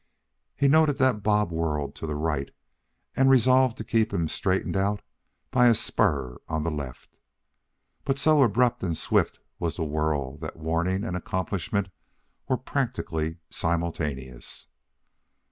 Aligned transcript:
He 0.55 0.67
noted 0.67 0.97
that 0.97 1.21
Bob 1.21 1.51
whirled 1.51 1.93
to 1.97 2.07
the 2.07 2.15
right, 2.15 2.49
and 3.15 3.29
resolved 3.29 3.77
to 3.77 3.83
keep 3.83 4.11
him 4.11 4.27
straightened 4.27 4.75
out 4.75 5.03
by 5.51 5.67
a 5.67 5.75
spur 5.75 6.37
on 6.47 6.63
the 6.63 6.71
left. 6.71 7.17
But 8.03 8.17
so 8.17 8.41
abrupt 8.41 8.81
and 8.81 8.97
swift 8.97 9.41
was 9.59 9.75
the 9.75 9.83
whirl 9.85 10.37
that 10.37 10.57
warning 10.57 11.03
and 11.03 11.15
accomplishment 11.15 11.89
were 12.47 12.57
practically 12.57 13.37
simultaneous. 13.51 14.65